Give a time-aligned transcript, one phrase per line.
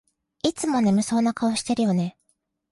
[0.41, 2.17] いつも眠そうな顔してるよね